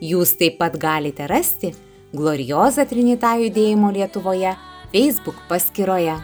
Jūs 0.00 0.32
taip 0.40 0.56
pat 0.56 0.78
galite 0.80 1.26
rasti 1.28 1.74
Glorioza 2.16 2.86
Trinita 2.88 3.34
judėjimo 3.36 3.92
Lietuvoje 3.92 4.54
Facebook 4.94 5.36
paskyroje. 5.50 6.16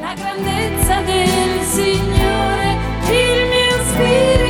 La 0.00 0.14
grandezza 0.16 1.02
del 1.04 1.64
Signore, 1.68 2.76
il 3.12 3.48
mio 3.52 3.80
spirito 3.92 4.47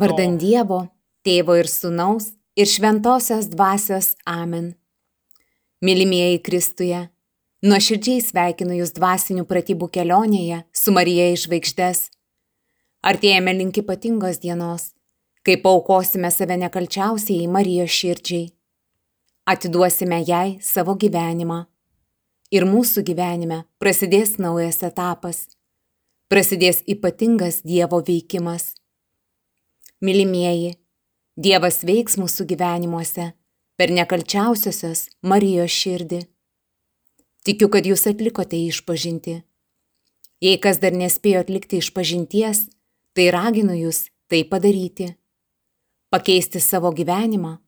Vardan 0.00 0.38
Dievo, 0.40 0.86
Tėvo 1.26 1.56
ir 1.60 1.68
Sūnaus 1.70 2.32
ir 2.56 2.68
Šventojios 2.68 3.50
Dvasios 3.52 4.14
Amen. 4.26 4.72
Mylimieji 5.82 6.40
Kristuje, 6.46 6.98
nuoširdžiai 7.66 8.22
sveikinu 8.22 8.76
Jūs 8.80 8.94
dvasinių 8.96 9.44
pratybų 9.50 9.88
kelionėje 9.94 10.62
su 10.72 10.94
Marija 10.94 11.28
iš 11.34 11.46
žvaigždės. 11.48 12.02
Artėjame 13.02 13.54
link 13.58 13.80
ypatingos 13.82 14.38
dienos, 14.42 14.92
kai 15.42 15.56
paukosime 15.58 16.30
save 16.30 16.58
nekalčiausiai 16.60 17.48
Marijos 17.50 17.90
širdžiai. 17.90 18.52
Atiduosime 19.50 20.20
jai 20.22 20.58
savo 20.62 20.94
gyvenimą. 20.94 21.64
Ir 22.54 22.62
mūsų 22.68 23.02
gyvenime 23.08 23.64
prasidės 23.82 24.36
naujas 24.38 24.82
etapas. 24.86 25.48
Prasidės 26.32 26.78
ypatingas 26.88 27.58
Dievo 27.60 27.98
veikimas. 28.00 28.70
Mylimieji, 30.00 30.78
Dievas 31.36 31.82
veiks 31.84 32.14
mūsų 32.16 32.46
gyvenimuose 32.48 33.26
per 33.76 33.92
nekalčiausiosios 33.92 35.02
Marijos 35.20 35.74
širdį. 35.76 36.20
Tikiu, 37.44 37.68
kad 37.68 37.84
jūs 37.84 38.06
atlikote 38.08 38.56
išpažinti. 38.70 39.34
Jei 40.40 40.56
kas 40.56 40.80
dar 40.80 40.96
nespėjo 40.96 41.42
atlikti 41.44 41.82
išpažinties, 41.84 42.64
tai 43.12 43.28
raginu 43.36 43.76
jūs 43.76 44.06
tai 44.32 44.40
padaryti. 44.48 45.10
Pakeisti 46.08 46.64
savo 46.64 46.94
gyvenimą, 46.96 47.58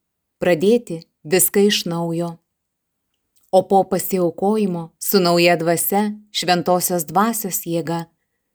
pradėti 0.40 1.02
viską 1.20 1.68
iš 1.68 1.84
naujo. 1.92 2.32
O 3.52 3.60
po 3.68 3.84
pasiaukojimo 3.92 4.88
su 4.96 5.20
nauja 5.20 5.60
dvasia, 5.60 6.14
šventosios 6.32 7.04
dvasios 7.12 7.60
jėga, 7.68 8.06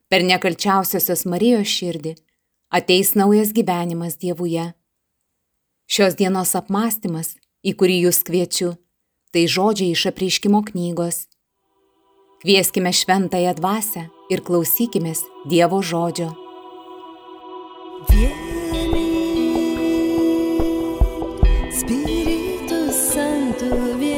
per 0.10 0.26
nekalčiausiosios 0.26 1.28
Marijos 1.30 1.70
širdį 1.70 2.16
ateis 2.70 3.16
naujas 3.16 3.52
gyvenimas 3.54 4.18
Dievuje. 4.18 4.74
Šios 5.90 6.14
dienos 6.16 6.54
apmąstymas, 6.54 7.34
į 7.66 7.74
kurį 7.74 7.98
jūs 8.06 8.22
kviečiu, 8.28 8.76
tai 9.34 9.48
žodžiai 9.50 9.96
iš 9.96 10.06
apreiškimo 10.12 10.62
knygos. 10.70 11.26
Kvieskime 12.44 12.94
šventąją 12.94 13.56
dvasę 13.58 14.06
ir 14.30 14.46
klausykimės 14.46 15.26
Dievo 15.50 15.82
žodžio. 15.82 16.30
Vieni, 18.14 19.08
Spirito 21.74 22.80
Santo, 22.94 23.74
vieni 23.98 24.09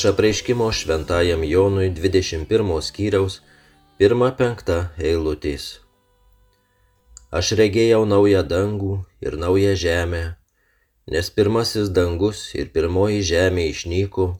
Iš 0.00 0.04
apreiškimo 0.04 0.72
šventajam 0.72 1.42
Jonui 1.44 1.90
21 1.92 2.76
skyriaus 2.80 3.34
1-5 4.00 4.70
eilutės. 5.08 5.64
Aš 7.40 7.50
regėjau 7.60 8.06
naują 8.08 8.40
dangų 8.52 8.94
ir 9.20 9.36
naują 9.42 9.74
žemę, 9.82 10.22
nes 11.16 11.28
pirmasis 11.36 11.90
dangus 11.98 12.40
ir 12.54 12.70
pirmoji 12.76 13.20
žemė 13.32 13.66
išnyko 13.74 14.30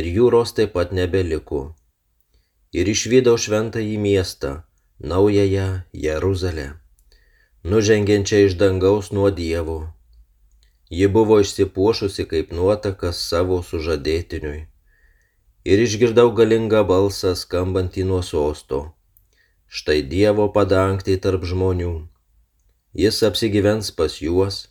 ir 0.00 0.08
jūros 0.16 0.54
taip 0.56 0.74
pat 0.74 0.96
nebeliko. 0.98 1.62
Ir 2.74 2.90
išvydau 2.94 3.36
šventąjį 3.38 3.94
miestą, 4.08 4.52
naująją 4.98 5.68
Jeruzalę, 6.08 6.66
nužengiančią 7.62 8.42
iš 8.48 8.58
dangaus 8.64 9.14
nuo 9.14 9.30
Dievo. 9.30 9.78
Ji 10.90 11.06
buvo 11.06 11.38
išsipuošusi 11.46 12.26
kaip 12.34 12.50
nuotakas 12.50 13.22
savo 13.30 13.62
sužadėtiniui. 13.70 14.71
Ir 15.64 15.82
išgirdau 15.84 16.32
galingą 16.38 16.82
balsą 16.88 17.32
skambantį 17.38 18.06
nuo 18.08 18.20
sosto. 18.26 18.80
Štai 19.68 20.02
Dievo 20.02 20.48
padangtai 20.56 21.16
tarp 21.22 21.46
žmonių. 21.46 21.92
Jis 23.02 23.22
apsigyvens 23.28 23.90
pas 23.98 24.18
juos 24.20 24.66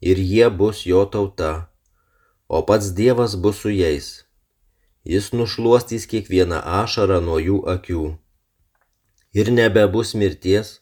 ir 0.00 0.20
jie 0.20 0.48
bus 0.50 0.84
jo 0.86 1.02
tauta, 1.10 1.68
o 2.46 2.62
pats 2.62 2.92
Dievas 2.94 3.34
bus 3.34 3.64
su 3.64 3.72
jais. 3.74 4.08
Jis 5.04 5.32
nušluostys 5.32 6.06
kiekvieną 6.10 6.60
ašarą 6.82 7.20
nuo 7.24 7.38
jų 7.42 7.62
akių. 7.74 8.04
Ir 9.34 9.50
nebebus 9.52 10.14
mirties, 10.14 10.80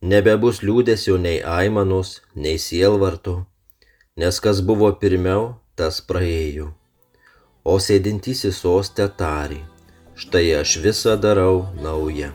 Nebebus 0.00 0.62
liūdėsio 0.64 1.18
nei 1.20 1.42
aimanos, 1.44 2.22
nei 2.34 2.56
sielvarto, 2.56 3.34
nes 4.16 4.38
kas 4.40 4.62
buvo 4.64 4.88
pirmiau, 5.02 5.60
tas 5.76 6.00
praėjo. 6.00 6.70
O 7.64 7.76
sėdintysis 7.76 8.62
sostė 8.64 9.10
tarė, 9.20 9.60
štai 10.16 10.46
aš 10.60 10.78
visą 10.84 11.18
darau 11.20 11.66
naują. 11.84 12.32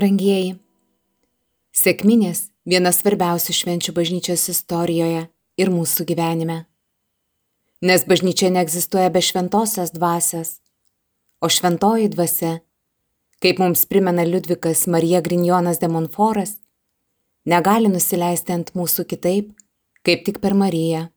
Brangieji, 0.00 0.54
sėkminės 1.76 2.46
viena 2.64 2.88
svarbiausių 2.94 3.52
švenčių 3.52 3.92
bažnyčios 3.98 4.46
istorijoje 4.48 5.26
ir 5.60 5.72
mūsų 5.74 6.06
gyvenime. 6.08 6.56
Nes 7.84 8.06
bažnyčia 8.08 8.48
neegzistuoja 8.54 9.10
be 9.12 9.20
šventosios 9.20 9.92
dvasios, 9.92 10.54
o 11.44 11.52
šventoji 11.52 12.08
dvasia, 12.14 12.54
kaip 13.44 13.60
mums 13.60 13.84
primena 13.92 14.24
Liudvikas 14.24 14.86
Marija 14.88 15.20
Grinjonas 15.20 15.82
de 15.84 15.92
Monforas, 15.92 16.56
negali 17.44 17.92
nusileisti 17.92 18.56
ant 18.56 18.72
mūsų 18.72 19.04
kitaip, 19.12 19.52
kaip 20.00 20.24
tik 20.24 20.40
per 20.40 20.56
Mariją. 20.56 21.10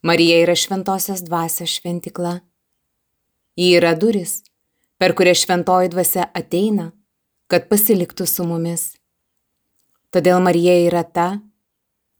Marija 0.00 0.40
yra 0.48 0.56
šventosios 0.56 1.26
dvasios 1.28 1.76
šventikla. 1.76 2.38
Ji 3.60 3.72
yra 3.76 3.92
duris, 4.00 4.46
per 4.96 5.12
kurią 5.12 5.36
šventoji 5.36 5.92
dvasia 5.92 6.30
ateina, 6.32 6.94
kad 7.46 7.68
pasiliktų 7.70 8.26
su 8.26 8.44
mumis. 8.46 8.96
Todėl 10.10 10.40
Marija 10.42 10.74
yra 10.86 11.04
ta, 11.04 11.28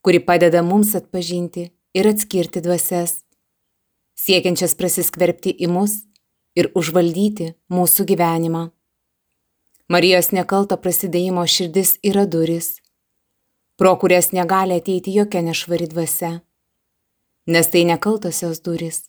kuri 0.02 0.20
padeda 0.22 0.62
mums 0.62 0.94
atpažinti 0.94 1.70
ir 1.96 2.08
atskirti 2.10 2.62
dvasias, 2.62 3.22
siekiančias 4.14 4.76
prasiskverbti 4.78 5.54
į 5.64 5.70
mus 5.72 5.98
ir 6.56 6.70
užvaldyti 6.78 7.54
mūsų 7.72 8.06
gyvenimą. 8.12 8.68
Marijos 9.90 10.32
nekalto 10.34 10.78
prasidėjimo 10.82 11.44
širdis 11.46 11.96
yra 12.06 12.24
duris, 12.26 12.80
pro 13.78 13.92
kurias 14.00 14.32
negali 14.34 14.78
ateiti 14.80 15.14
jokia 15.14 15.42
nešvari 15.46 15.86
dvasia, 15.90 16.32
nes 17.46 17.70
tai 17.70 17.84
nekaltosios 17.86 18.62
duris. 18.62 19.04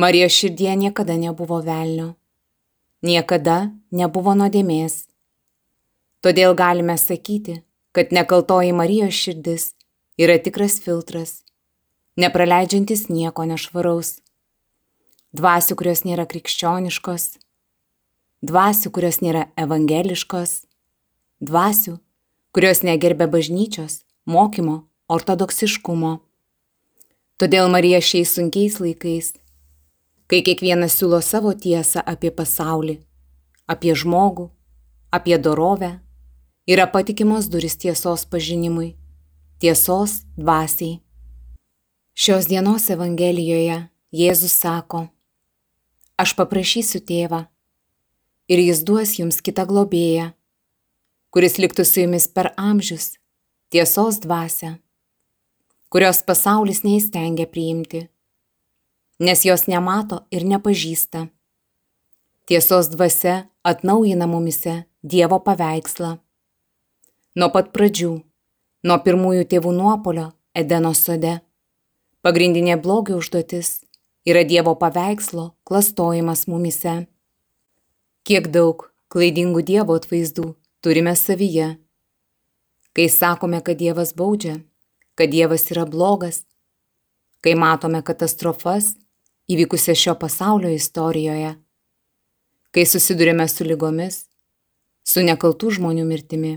Marijos 0.00 0.32
širdie 0.32 0.76
niekada 0.80 1.16
nebuvo 1.20 1.60
velnio, 1.64 2.14
niekada 3.02 3.70
nebuvo 3.90 4.34
nuodėmės. 4.36 5.06
Todėl 6.20 6.54
galime 6.54 6.96
sakyti, 7.00 7.62
kad 7.96 8.12
nekaltoji 8.12 8.72
Marijos 8.76 9.16
širdis 9.16 9.70
yra 10.20 10.36
tikras 10.38 10.78
filtras, 10.84 11.40
nepraleidžiantis 12.20 13.08
nieko 13.08 13.46
nešvaraus. 13.48 14.18
Dvasių, 15.32 15.76
kurios 15.78 16.02
nėra 16.04 16.26
krikščioniškos, 16.28 17.24
dvasių, 18.42 18.90
kurios 18.90 19.20
nėra 19.22 19.46
evangeliškos, 19.56 20.54
dvasių, 21.40 21.98
kurios 22.52 22.82
negerbė 22.82 23.30
bažnyčios, 23.30 24.02
mokymo, 24.26 24.82
ortodoksiškumo. 25.08 26.18
Todėl 27.40 27.70
Marija 27.72 28.02
šiais 28.04 28.34
sunkiais 28.36 28.80
laikais, 28.82 29.32
kai 30.30 30.44
kiekvienas 30.46 30.94
siūlo 30.94 31.18
savo 31.26 31.50
tiesą 31.58 32.04
apie 32.06 32.30
pasaulį, 32.30 33.00
apie 33.66 33.96
žmogų, 33.98 34.46
apie 35.10 35.34
dorovę, 35.42 35.96
yra 36.70 36.86
patikimos 36.86 37.48
duris 37.50 37.74
tiesos 37.74 38.22
pažinimui, 38.30 38.92
tiesos 39.58 40.20
dvasiai. 40.38 41.00
Šios 42.14 42.46
dienos 42.46 42.86
Evangelijoje 42.94 43.80
Jėzus 44.14 44.54
sako, 44.54 45.08
aš 46.18 46.36
paprašysiu 46.38 47.00
tėvą 47.10 47.44
ir 48.50 48.62
jis 48.62 48.84
duos 48.86 49.16
jums 49.18 49.40
kitą 49.42 49.66
globėją, 49.66 50.30
kuris 51.34 51.58
liktų 51.58 51.86
su 51.86 52.04
jumis 52.04 52.28
per 52.30 52.52
amžius, 52.58 53.16
tiesos 53.70 54.22
dvasę, 54.22 54.76
kurios 55.90 56.22
pasaulis 56.26 56.84
neįstengia 56.86 57.50
priimti, 57.50 58.06
nes 59.20 59.44
jos 59.44 59.66
nemato 59.68 60.24
ir 60.32 60.46
nepažįsta. 60.48 61.28
Tiesos 62.48 62.88
dvasia 62.88 63.50
atnaujina 63.62 64.26
mumise 64.26 64.84
Dievo 65.02 65.38
paveikslą. 65.44 66.16
Nuo 67.36 67.48
pat 67.54 67.70
pradžių, 67.72 68.10
nuo 68.84 68.96
pirmųjų 69.04 69.44
tėvų 69.52 69.72
nuopolio 69.76 70.26
Edeno 70.56 70.92
sode, 70.96 71.38
pagrindinė 72.24 72.74
blogio 72.80 73.20
užduotis 73.20 73.84
yra 74.28 74.42
Dievo 74.44 74.74
paveikslo 74.80 75.50
klastojimas 75.68 76.46
mumise. 76.48 77.06
Kiek 78.24 78.48
daug 78.52 78.88
klaidingų 79.12 79.62
Dievo 79.64 79.96
atvaizdų 80.00 80.54
turime 80.84 81.14
savyje. 81.16 81.76
Kai 82.96 83.08
sakome, 83.08 83.60
kad 83.64 83.78
Dievas 83.80 84.12
baudžia, 84.16 84.58
kad 85.14 85.30
Dievas 85.32 85.68
yra 85.70 85.86
blogas, 85.86 86.42
kai 87.40 87.54
matome 87.56 88.02
katastrofas 88.04 88.96
įvykusias 89.50 89.98
šio 89.98 90.14
pasaulio 90.18 90.70
istorijoje, 90.70 91.54
kai 92.70 92.84
susidurime 92.86 93.48
su 93.48 93.66
lygomis, 93.66 94.24
su 95.02 95.24
nekaltų 95.26 95.72
žmonių 95.78 96.04
mirtimi, 96.06 96.52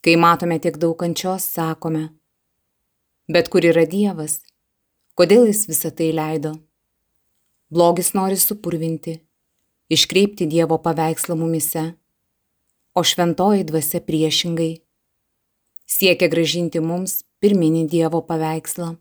kai 0.00 0.16
matome 0.16 0.56
tiek 0.62 0.78
daug 0.80 0.96
kančios, 1.00 1.44
sakome, 1.44 2.08
bet 3.28 3.50
kur 3.52 3.66
yra 3.68 3.84
Dievas, 3.84 4.40
kodėl 5.18 5.50
jis 5.50 5.66
visą 5.68 5.92
tai 5.92 6.12
leido? 6.16 6.54
Blogis 7.68 8.12
nori 8.14 8.38
supurvinti, 8.40 9.18
iškreipti 9.90 10.46
Dievo 10.46 10.78
paveikslą 10.80 11.36
mumise, 11.36 11.84
o 12.96 13.02
šventoji 13.04 13.66
dvasia 13.68 14.00
priešingai 14.00 14.72
siekia 15.86 16.30
gražinti 16.32 16.80
mums 16.80 17.20
pirminį 17.42 17.86
Dievo 17.90 18.22
paveikslą. 18.24 18.94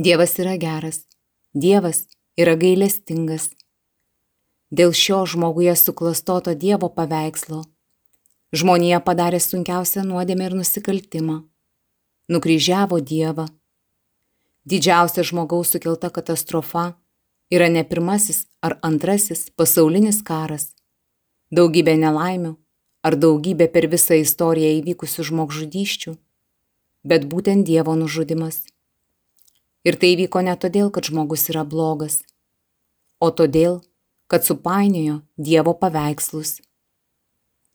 Dievas 0.00 0.38
yra 0.40 0.56
geras, 0.56 1.04
Dievas 1.54 2.04
yra 2.38 2.54
gailestingas. 2.54 3.48
Dėl 4.70 4.92
šio 4.94 5.24
žmoguje 5.26 5.72
suklastoto 5.74 6.54
Dievo 6.54 6.86
paveikslo 6.94 7.64
žmonija 8.54 9.00
padarė 9.02 9.40
sunkiausią 9.42 10.04
nuodėmę 10.06 10.46
ir 10.46 10.54
nusikaltimą- 10.54 11.42
nukryžiavo 12.32 13.00
Dievą. 13.02 13.48
Didžiausia 14.64 15.26
žmogaus 15.26 15.74
sukelta 15.74 16.10
katastrofa 16.10 16.94
yra 17.50 17.68
ne 17.68 17.82
pirmasis 17.82 18.46
ar 18.62 18.78
antrasis 18.82 19.50
pasaulinis 19.50 20.22
karas, 20.22 20.70
daugybė 21.50 21.98
nelaimių 21.98 22.56
ar 23.02 23.16
daugybė 23.16 23.72
per 23.72 23.88
visą 23.90 24.14
istoriją 24.22 24.70
įvykusių 24.84 25.22
žmogžudyščių, 25.30 26.16
bet 27.04 27.26
būtent 27.26 27.66
Dievo 27.66 27.96
nužudimas. 27.96 28.62
Ir 29.84 29.96
tai 29.96 30.12
vyko 30.18 30.42
ne 30.44 30.52
todėl, 30.60 30.90
kad 30.92 31.08
žmogus 31.08 31.46
yra 31.48 31.64
blogas, 31.64 32.20
o 33.20 33.30
todėl, 33.32 33.80
kad 34.28 34.44
supainiojo 34.44 35.22
Dievo 35.40 35.72
paveikslus. 35.80 36.58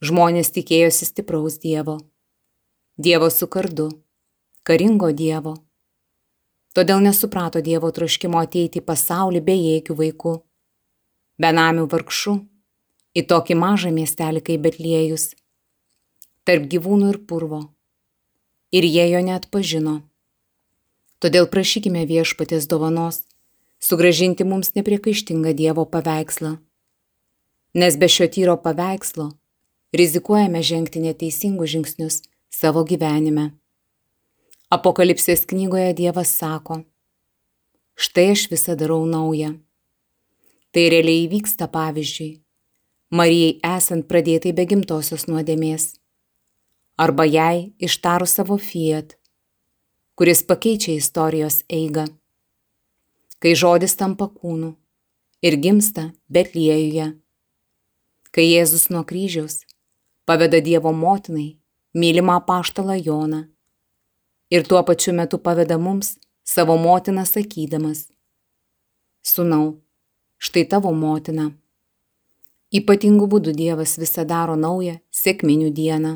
Žmonės 0.05 0.53
tikėjosi 0.53 1.09
stipraus 1.09 1.57
Dievo, 1.63 1.97
Dievo 2.95 3.31
su 3.33 3.49
kardu, 3.49 3.89
karingo 4.63 5.09
Dievo. 5.11 5.55
Todėl 6.77 7.01
nesuprato 7.01 7.59
Dievo 7.65 7.89
troškimo 7.91 8.37
ateiti 8.37 8.83
į 8.83 8.85
pasaulį 8.85 9.41
bejėgių 9.49 9.97
vaikų, 9.99 10.33
benamių 11.41 11.89
vargšų, 11.91 12.35
į 13.19 13.21
tokį 13.31 13.57
mažą 13.59 13.91
miestelį 13.95 14.43
kaip 14.45 14.63
Betliejus, 14.67 15.31
tarp 16.45 16.67
gyvūnų 16.71 17.13
ir 17.15 17.23
purvo. 17.27 17.61
Ir 18.75 18.85
jie 18.85 19.09
jo 19.09 19.21
net 19.23 19.49
pažino. 19.49 20.03
Todėl 21.23 21.47
prašykime 21.47 22.03
viešpatės 22.09 22.67
dovanos 22.67 23.23
sugražinti 23.79 24.43
mums 24.43 24.73
nepriekaištingą 24.75 25.53
Dievo 25.55 25.85
paveikslą. 25.85 26.57
Nes 27.75 27.97
be 27.99 28.07
šio 28.11 28.27
tyro 28.31 28.55
paveikslo 28.59 29.31
rizikuojame 29.95 30.61
žengti 30.63 30.99
neteisingus 30.99 31.71
žingsnius 31.71 32.21
savo 32.51 32.83
gyvenime. 32.87 33.51
Apokalipsės 34.71 35.45
knygoje 35.47 35.93
Dievas 35.95 36.31
sako, 36.35 36.81
štai 37.95 38.31
aš 38.33 38.47
visą 38.51 38.75
darau 38.75 39.05
naują. 39.07 39.53
Tai 40.75 40.83
realiai 40.91 41.27
įvyksta 41.27 41.69
pavyzdžiui, 41.71 42.33
Marijai 43.15 43.59
esant 43.77 44.07
pradėtai 44.09 44.51
be 44.57 44.65
gimtosios 44.67 45.27
nuodėmės, 45.29 45.93
arba 46.97 47.23
jai 47.29 47.71
ištarus 47.77 48.33
savo 48.35 48.57
fiat, 48.57 49.13
kuris 50.15 50.43
pakeičia 50.47 50.95
istorijos 50.95 51.63
eigą. 51.69 52.05
Kai 53.39 53.53
žodis 53.55 53.95
tampa 53.99 54.27
kūnu 54.31 54.73
ir 55.45 55.57
gimsta 55.61 56.09
Betliejuje, 56.31 57.11
kai 58.31 58.45
Jėzus 58.47 58.87
nuo 58.93 59.03
kryžiaus 59.07 59.61
paveda 60.25 60.61
Dievo 60.63 60.95
motinai 60.95 61.57
mylimą 61.93 62.39
paštalą 62.47 62.97
Joną 63.05 63.45
ir 64.49 64.67
tuo 64.67 64.81
pačiu 64.87 65.13
metu 65.13 65.37
paveda 65.37 65.77
mums 65.77 66.15
savo 66.43 66.77
motiną 66.77 67.25
sakydamas, 67.25 68.07
Sūnau, 69.25 69.79
štai 70.37 70.67
tavo 70.69 70.91
motina. 70.93 71.47
Ypatingu 72.69 73.25
būdu 73.25 73.55
Dievas 73.57 73.95
visą 73.97 74.21
daro 74.29 74.53
naują 74.53 74.99
sėkminių 75.09 75.71
dieną. 75.73 76.11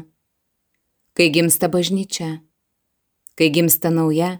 Kai 1.17 1.31
gimsta 1.33 1.71
bažnyčia, 1.73 2.27
kai 3.39 3.47
gimsta 3.55 3.87
nauja, 3.87 4.33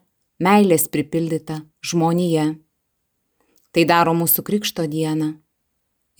meilės 0.44 0.90
pripildyta 0.92 1.62
žmonija. 1.88 2.50
Tai 3.72 3.84
daro 3.88 4.12
mūsų 4.18 4.44
krikšto 4.44 4.90
dieną. 4.92 5.38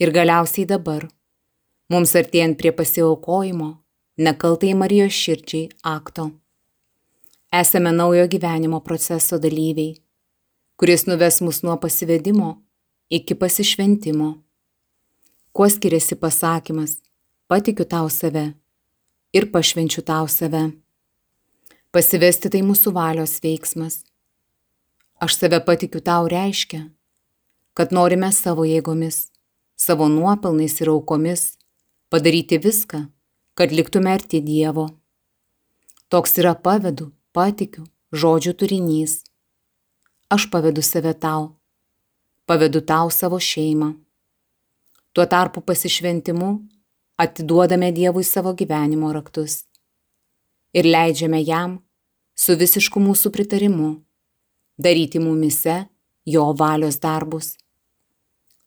Ir 0.00 0.12
galiausiai 0.16 0.64
dabar, 0.64 1.04
mums 1.92 2.14
artėjant 2.16 2.56
prie 2.56 2.72
pasiaukojimo, 2.72 3.68
nekaltai 4.24 4.72
Marijos 4.72 5.12
širdžiai 5.12 5.68
akto. 5.84 6.30
Esame 7.52 7.92
naujo 7.92 8.24
gyvenimo 8.32 8.80
proceso 8.80 9.36
dalyviai, 9.42 9.98
kuris 10.80 11.04
nuves 11.04 11.42
mus 11.44 11.60
nuo 11.66 11.76
pasivedimo 11.82 12.54
iki 13.10 13.34
pasišventimo. 13.34 14.30
Kuo 15.52 15.68
skiriasi 15.68 16.16
pasakymas 16.16 17.00
patikiu 17.50 17.84
tau 17.84 18.08
save 18.08 18.54
ir 19.36 19.50
pašvenčiu 19.52 20.06
tau 20.06 20.30
save. 20.30 20.70
Pasivesti 21.90 22.46
tai 22.54 22.60
mūsų 22.62 22.92
valios 22.94 23.40
veiksmas. 23.42 24.04
Aš 25.18 25.34
save 25.40 25.58
patikiu 25.66 25.98
tau 25.98 26.28
reiškia, 26.30 26.84
kad 27.74 27.90
norime 27.90 28.28
savo 28.30 28.62
jėgomis, 28.62 29.32
savo 29.74 30.06
nuopelnais 30.06 30.76
ir 30.78 30.92
aukomis 30.92 31.56
padaryti 32.06 32.60
viską, 32.62 33.00
kad 33.58 33.74
liktume 33.74 34.12
arti 34.14 34.38
Dievo. 34.38 34.84
Toks 36.14 36.38
yra 36.38 36.52
pavedu, 36.54 37.08
patikiu, 37.34 37.88
žodžių 38.14 38.54
turinys. 38.54 39.16
Aš 40.30 40.46
pavedu 40.52 40.86
save 40.86 41.16
tau, 41.18 41.56
pavedu 42.46 42.84
tau 42.86 43.10
savo 43.10 43.42
šeimą. 43.42 43.96
Tuo 45.10 45.26
tarpu 45.26 45.58
pasišventimu 45.58 46.52
atiduodame 47.18 47.90
Dievui 47.90 48.22
savo 48.22 48.54
gyvenimo 48.54 49.10
raktus 49.10 49.64
ir 50.72 50.86
leidžiame 50.86 51.40
jam 51.42 51.78
su 52.34 52.56
visišku 52.56 53.00
mūsų 53.02 53.32
pritarimu 53.34 53.90
daryti 54.80 55.20
mumise 55.20 55.86
jo 56.26 56.44
valios 56.56 57.00
darbus. 57.02 57.56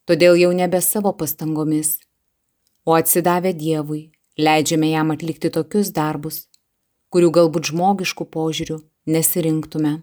Todėl 0.06 0.36
jau 0.38 0.52
nebe 0.54 0.82
savo 0.82 1.14
pastangomis, 1.16 1.98
o 2.86 2.98
atsidavę 2.98 3.54
Dievui 3.56 4.12
leidžiame 4.38 4.92
jam 4.92 5.14
atlikti 5.16 5.50
tokius 5.50 5.94
darbus, 5.96 6.48
kurių 7.14 7.32
galbūt 7.40 7.72
žmogiškų 7.72 8.28
požiūrių 8.36 8.82
nesirinktume. 9.08 9.96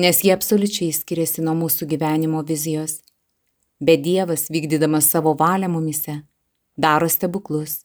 Nes 0.00 0.24
jie 0.24 0.32
absoliučiai 0.32 0.94
skiriasi 0.96 1.44
nuo 1.44 1.54
mūsų 1.58 1.90
gyvenimo 1.90 2.40
vizijos 2.46 3.00
bet 3.80 4.02
Dievas, 4.04 4.50
vykdydamas 4.50 5.08
savo 5.10 5.34
valią 5.34 5.68
mumise, 5.68 6.20
daro 6.76 7.08
stebuklus. 7.08 7.80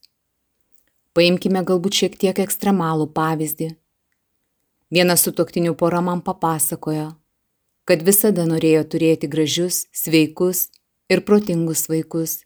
Paimkime 1.15 1.61
galbūt 1.63 1.95
šiek 1.95 2.17
tiek 2.19 2.39
ekstremalų 2.43 3.07
pavyzdį. 3.15 3.69
Vienas 4.91 5.23
su 5.23 5.31
toktiniu 5.31 5.71
pora 5.79 6.01
man 6.03 6.19
papasakojo, 6.21 7.07
kad 7.87 8.03
visada 8.03 8.43
norėjo 8.49 8.83
turėti 8.91 9.29
gražius, 9.31 9.85
sveikus 9.95 10.67
ir 11.07 11.23
protingus 11.23 11.85
vaikus. 11.87 12.41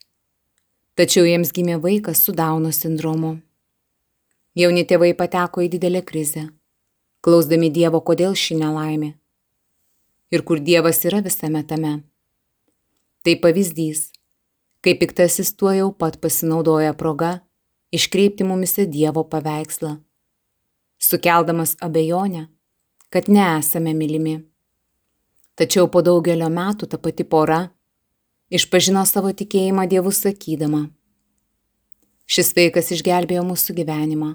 Tačiau 0.93 1.25
jiems 1.25 1.49
gimė 1.55 1.79
vaikas 1.81 2.21
su 2.21 2.35
Dauno 2.35 2.69
sindromu. 2.75 3.39
Jauni 4.53 4.85
tėvai 4.85 5.15
pateko 5.17 5.65
į 5.65 5.71
didelę 5.77 6.03
krizę, 6.05 6.49
klausdami 7.25 7.71
Dievo, 7.73 8.03
kodėl 8.05 8.38
ši 8.38 8.59
nelaimė 8.61 9.15
ir 10.31 10.45
kur 10.45 10.59
Dievas 10.61 11.01
yra 11.05 11.21
visame 11.25 11.63
tame. 11.65 11.93
Tai 13.25 13.35
pavyzdys, 13.41 14.09
kai 14.83 14.95
piktasis 14.99 15.55
tuo 15.57 15.73
jau 15.73 15.89
pat 15.91 16.19
pasinaudoja 16.21 16.93
proga 16.93 17.39
iškreipti 17.91 18.43
mumise 18.43 18.86
Dievo 18.86 19.24
paveikslą, 19.24 19.98
sukeldamas 21.00 21.75
abejonę, 21.81 22.48
kad 23.10 23.29
nesame 23.29 23.93
mylimi. 23.93 24.36
Tačiau 25.55 25.89
po 25.91 26.01
daugelio 26.05 26.48
metų 26.50 26.88
ta 26.88 26.98
pati 26.98 27.25
pora 27.25 27.65
išpažino 28.50 29.03
savo 29.05 29.34
tikėjimą 29.34 29.88
Dievu 29.89 30.13
sakydama, 30.15 30.86
šis 32.29 32.53
vaikas 32.55 32.93
išgelbėjo 32.96 33.43
mūsų 33.50 33.75
gyvenimą, 33.81 34.31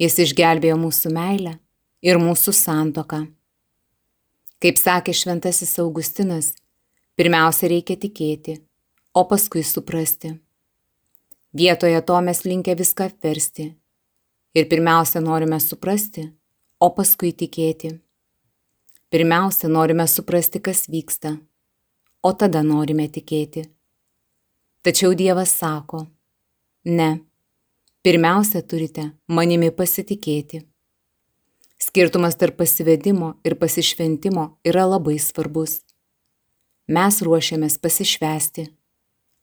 jis 0.00 0.16
išgelbėjo 0.26 0.78
mūsų 0.80 1.12
meilę 1.12 1.58
ir 2.02 2.22
mūsų 2.22 2.56
santoką. 2.56 3.26
Kaip 4.60 4.76
sakė 4.76 5.12
šventasis 5.16 5.78
Augustinas, 5.80 6.54
Pirmiausia, 7.20 7.68
reikia 7.68 7.98
tikėti, 8.00 8.54
o 9.12 9.26
paskui 9.28 9.60
suprasti. 9.60 10.30
Vietoje 11.54 12.00
to 12.02 12.20
mes 12.20 12.44
linkę 12.44 12.76
viską 12.76 13.04
apversti. 13.10 13.74
Ir 14.54 14.68
pirmiausia, 14.68 15.20
norime 15.20 15.60
suprasti, 15.60 16.28
o 16.80 16.90
paskui 16.94 17.32
tikėti. 17.32 17.92
Pirmiausia, 19.10 19.68
norime 19.68 20.06
suprasti, 20.06 20.60
kas 20.62 20.86
vyksta, 20.90 21.36
o 22.22 22.32
tada 22.32 22.62
norime 22.62 23.08
tikėti. 23.10 23.66
Tačiau 24.82 25.14
Dievas 25.14 25.52
sako, 25.58 26.06
ne, 26.86 27.10
pirmiausia 28.02 28.62
turite 28.62 29.10
manimi 29.28 29.70
pasitikėti. 29.70 30.64
Skirtumas 31.80 32.36
tarp 32.38 32.58
pasivedimo 32.60 33.34
ir 33.44 33.58
pasišventimo 33.58 34.50
yra 34.64 34.86
labai 34.86 35.18
svarbus 35.18 35.80
mes 36.90 37.20
ruošiamės 37.22 37.78
pasišvesti. 37.78 38.66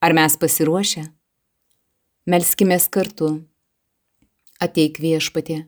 Ar 0.04 0.14
mes 0.14 0.36
pasiruošę? 0.38 1.06
Melskimės 2.28 2.90
kartu. 2.92 3.28
Ateik 4.60 4.98
viešpatė 5.00 5.62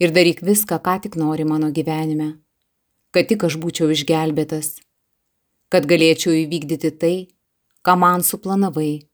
ir 0.00 0.12
daryk 0.16 0.38
viską, 0.40 0.78
ką 0.80 0.94
tik 1.04 1.16
nori 1.20 1.44
mano 1.44 1.68
gyvenime, 1.76 2.28
kad 3.12 3.26
tik 3.28 3.42
aš 3.44 3.58
būčiau 3.60 3.90
išgelbėtas, 3.92 4.78
kad 5.68 5.84
galėčiau 5.84 6.32
įvykdyti 6.38 6.90
tai, 7.02 7.16
ką 7.84 7.98
man 8.00 8.24
suplanavai. 8.24 9.04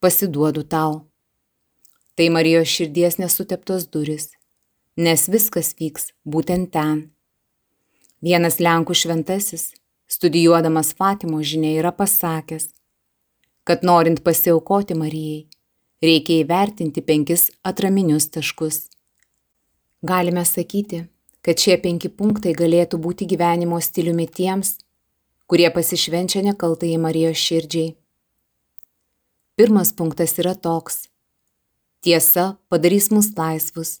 Pasiduodu 0.00 0.62
tau. 0.64 0.94
Tai 2.16 2.28
Marijos 2.32 2.72
širdies 2.72 3.18
nesuteptos 3.20 3.84
duris, 3.92 4.30
nes 4.96 5.26
viskas 5.28 5.74
vyks 5.76 6.14
būtent 6.24 6.72
ten. 6.72 7.02
Vienas 8.24 8.56
Lenkų 8.64 8.96
šventasis 8.96 9.74
studijuodamas 10.08 10.94
Fatimo 10.96 11.42
žinia 11.44 11.74
yra 11.82 11.92
pasakęs, 11.92 12.70
kad 13.68 13.84
norint 13.84 14.24
pasiaukoti 14.24 14.96
Marijai, 14.96 15.44
reikia 16.02 16.42
įvertinti 16.42 17.02
penkis 17.02 17.50
atraminius 17.64 18.28
taškus. 18.32 18.86
Galime 20.06 20.44
sakyti, 20.44 21.06
kad 21.40 21.60
šie 21.62 21.76
penki 21.82 22.10
punktai 22.12 22.52
galėtų 22.58 23.00
būti 23.00 23.28
gyvenimo 23.30 23.78
stiliumi 23.80 24.26
tiems, 24.28 24.76
kurie 25.46 25.70
pasišvenčia 25.72 26.42
nekaltai 26.46 26.92
į 26.94 27.02
Marijos 27.02 27.40
širdžiai. 27.40 27.94
Pirmas 29.56 29.92
punktas 29.96 30.36
yra 30.42 30.52
toks. 30.54 31.06
Tiesa 32.04 32.56
padarys 32.68 33.08
mus 33.10 33.30
laisvus. 33.38 34.00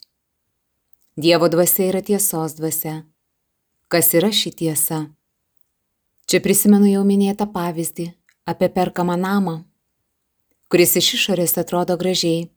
Dievo 1.16 1.48
dvasia 1.48 1.86
yra 1.88 2.02
tiesos 2.04 2.58
dvasia. 2.58 3.06
Kas 3.88 4.12
yra 4.18 4.28
ši 4.34 4.52
tiesa? 4.52 4.98
Čia 6.26 6.42
prisimenu 6.44 6.90
jau 6.90 7.06
minėtą 7.08 7.46
pavyzdį 7.54 8.10
apie 8.50 8.68
perkamą 8.74 9.16
namą, 9.16 9.62
kuris 10.70 10.96
iš 11.00 11.12
išorės 11.18 11.56
atrodo 11.60 11.96
gražiai, 12.00 12.48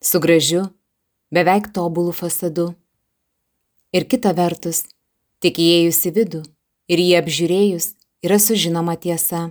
su 0.00 0.20
gražiu, 0.20 0.64
beveik 1.34 1.70
tobulų 1.76 2.14
fasadu. 2.16 2.72
Ir 3.92 4.04
kita 4.08 4.34
vertus, 4.36 4.84
tik 5.40 5.60
įėjus 5.60 6.00
į 6.08 6.14
vidų 6.16 6.42
ir 6.92 7.02
jį 7.04 7.14
apžiūrėjus 7.20 7.92
yra 8.24 8.38
sužinoma 8.40 8.96
tiesa. 9.00 9.48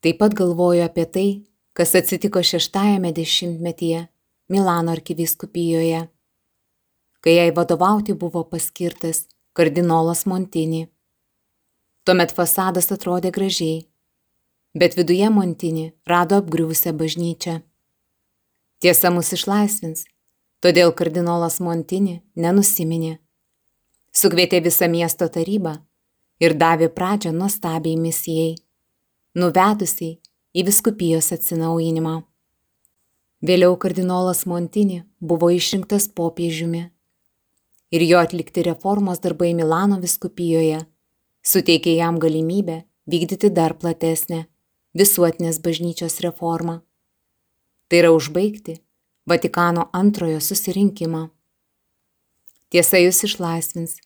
Taip 0.00 0.20
pat 0.20 0.36
galvoju 0.36 0.84
apie 0.84 1.04
tai, 1.04 1.28
kas 1.76 1.92
atsitiko 1.96 2.42
šeštajame 2.44 3.12
dešimtmetyje 3.16 4.06
Milano 4.50 4.92
arkivyskupijoje, 4.96 6.08
kai 7.20 7.34
jai 7.36 7.50
vadovauti 7.54 8.16
buvo 8.16 8.42
paskirtas 8.48 9.26
kardinolas 9.52 10.24
Montini. 10.26 10.88
Tuomet 12.04 12.32
fasadas 12.34 12.88
atrodė 12.90 13.30
gražiai, 13.30 13.84
bet 14.74 14.96
viduje 14.98 15.30
Montini 15.30 15.92
rado 16.06 16.36
apgriuvusią 16.36 16.92
bažnyčią. 16.92 17.60
Tiesa 18.80 19.10
mus 19.10 19.32
išlaisvins, 19.36 20.06
todėl 20.62 20.94
kardinolas 20.96 21.60
Montini 21.60 22.20
nenusiminė. 22.36 23.18
Sukvietė 24.12 24.62
visą 24.64 24.88
miesto 24.90 25.28
tarybą 25.28 25.76
ir 26.40 26.56
davė 26.56 26.88
pradžią 26.88 27.32
nuostabiai 27.36 27.98
misijai, 28.00 28.54
nuvedusiai 29.34 30.18
į 30.54 30.66
viskupijos 30.66 31.30
atsinaujinimą. 31.36 32.16
Vėliau 33.40 33.76
kardinolas 33.80 34.46
Montini 34.46 35.02
buvo 35.20 35.50
išrinktas 35.54 36.08
popiežiumi 36.12 36.88
ir 37.90 38.02
jo 38.06 38.18
atlikti 38.20 38.62
reformos 38.66 39.22
darbai 39.24 39.52
Milano 39.56 39.98
viskupijoje 40.02 40.82
suteikė 41.42 41.96
jam 41.96 42.18
galimybę 42.20 42.82
vykdyti 43.10 43.50
dar 43.50 43.74
platesnę 43.78 44.44
visuotinės 44.96 45.60
bažnyčios 45.64 46.20
reformą. 46.24 46.80
Tai 47.88 47.98
yra 48.02 48.14
užbaigti 48.14 48.80
Vatikano 49.30 49.90
antrojo 49.92 50.40
susirinkimą. 50.42 51.28
Tiesa 52.70 52.98
jūs 52.98 53.20
išlaisvins. 53.28 53.98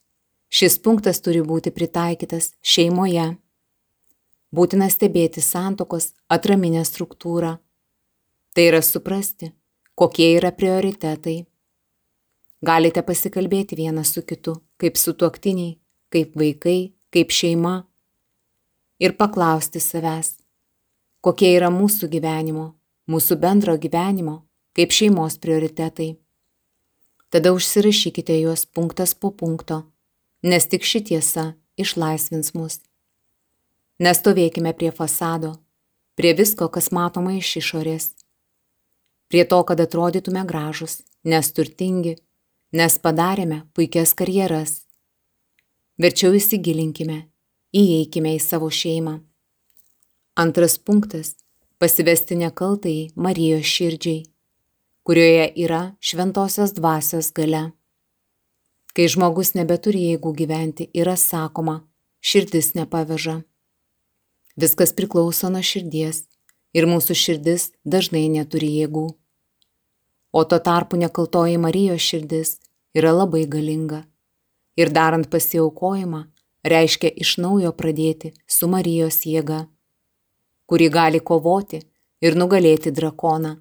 Šis 0.52 0.76
punktas 0.84 1.22
turi 1.24 1.40
būti 1.40 1.72
pritaikytas 1.72 2.50
šeimoje. 2.60 3.30
Būtina 4.54 4.90
stebėti 4.92 5.40
santokos 5.40 6.12
atraminę 6.28 6.84
struktūrą. 6.84 7.54
Tai 8.54 8.66
yra 8.68 8.82
suprasti, 8.84 9.50
kokie 9.96 10.28
yra 10.36 10.52
prioritetai. 10.52 11.38
Galite 12.64 13.02
pasikalbėti 13.02 13.80
vienas 13.80 14.12
su 14.14 14.22
kitu, 14.22 14.58
kaip 14.76 15.00
su 15.00 15.16
tuoktiniai, 15.16 15.78
kaip 16.12 16.36
vaikai, 16.36 16.94
kaip 17.12 17.32
šeima. 17.32 17.74
Ir 19.00 19.16
paklausti 19.18 19.82
savęs, 19.82 20.43
kokie 21.24 21.54
yra 21.56 21.70
mūsų 21.72 22.10
gyvenimo, 22.12 22.74
mūsų 23.08 23.38
bendro 23.40 23.78
gyvenimo, 23.80 24.42
kaip 24.76 24.92
šeimos 24.92 25.38
prioritetai. 25.40 26.10
Tada 27.32 27.54
užsirašykite 27.56 28.36
juos 28.42 28.66
punktas 28.66 29.14
po 29.16 29.30
punkto, 29.32 29.80
nes 30.44 30.68
tik 30.68 30.84
ši 30.84 31.00
tiesa 31.08 31.46
išlaisvins 31.80 32.52
mus. 32.54 32.78
Nestovėkime 34.04 34.74
prie 34.76 34.92
fasado, 34.92 35.54
prie 36.18 36.34
visko, 36.36 36.68
kas 36.68 36.92
matoma 36.92 37.34
iš 37.38 37.56
išorės. 37.62 38.12
Prie 39.32 39.48
to, 39.48 39.62
kad 39.64 39.80
atrodytume 39.80 40.44
gražus, 40.46 41.00
nes 41.24 41.52
turtingi, 41.56 42.18
nes 42.76 42.98
padarėme 43.00 43.64
puikias 43.72 44.12
karjeras. 44.18 44.82
Verčiau 45.98 46.34
įsigilinkime, 46.36 47.22
įeikime 47.72 48.34
į 48.36 48.42
savo 48.42 48.68
šeimą. 48.68 49.22
Antras 50.36 50.78
punktas- 50.78 51.36
pasivesti 51.78 52.34
nekaltai 52.34 53.10
Marijos 53.14 53.66
širdžiai, 53.70 54.24
kurioje 55.06 55.52
yra 55.56 55.94
šventosios 56.00 56.72
dvasios 56.74 57.30
gale. 57.32 57.70
Kai 58.94 59.06
žmogus 59.06 59.54
nebeturi 59.54 60.00
jėgų 60.10 60.32
gyventi, 60.34 60.88
yra 60.92 61.14
sakoma, 61.14 61.84
širdis 62.20 62.74
nepaveža. 62.74 63.44
Viskas 64.56 64.92
priklauso 64.92 65.50
nuo 65.54 65.62
širdies 65.62 66.24
ir 66.74 66.84
mūsų 66.90 67.14
širdis 67.14 67.70
dažnai 67.86 68.26
neturi 68.28 68.70
jėgų. 68.80 69.14
O 70.32 70.44
tuo 70.44 70.58
tarpu 70.58 70.96
nekaltoji 70.96 71.58
Marijos 71.58 72.02
širdis 72.02 72.58
yra 72.92 73.12
labai 73.12 73.46
galinga. 73.46 74.02
Ir 74.76 74.90
darant 74.90 75.30
pasiaukojimą, 75.30 76.24
reiškia 76.64 77.14
iš 77.22 77.36
naujo 77.38 77.70
pradėti 77.70 78.32
su 78.48 78.66
Marijos 78.66 79.22
jėga 79.22 79.68
kuri 80.66 80.88
gali 80.90 81.20
kovoti 81.20 81.82
ir 82.24 82.36
nugalėti 82.40 82.92
drakoną, 82.94 83.56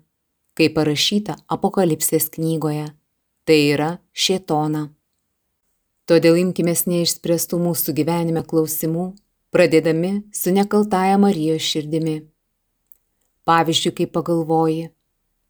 kaip 0.58 0.76
parašyta 0.78 1.38
Apokalipsės 1.52 2.30
knygoje, 2.34 2.88
tai 3.46 3.60
yra 3.74 3.98
Šėtona. 4.14 4.88
Todėl 6.08 6.40
imkime 6.42 6.74
neišspręstų 6.76 7.60
mūsų 7.64 7.96
gyvenime 7.96 8.44
klausimų, 8.44 9.14
pradėdami 9.56 10.14
su 10.36 10.52
nekaltaja 10.52 11.20
Marijos 11.22 11.64
širdimi. 11.64 12.18
Pavyzdžiui, 13.48 13.94
kai 13.96 14.08
pagalvoji, 14.08 14.90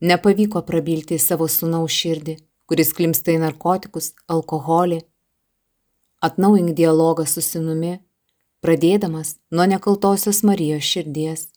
nepavyko 0.02 0.62
prabilti 0.66 1.20
savo 1.22 1.48
sunaus 1.50 1.94
širdį, 1.94 2.38
kuris 2.70 2.94
klimsta 2.98 3.34
į 3.34 3.42
narkotikus, 3.44 4.14
alkoholį. 4.30 5.02
Atnaujink 6.24 6.74
dialogą 6.78 7.26
su 7.30 7.42
sinumi 7.44 7.98
pradėdamas 8.64 9.36
nuo 9.52 9.66
nekaltosios 9.68 10.40
Marijos 10.48 10.88
širdies. 10.88 11.48